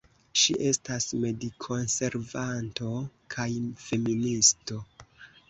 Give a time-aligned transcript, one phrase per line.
[0.43, 2.89] Ŝi estas medikonservanto
[3.35, 3.47] kaj
[3.85, 4.81] feministo.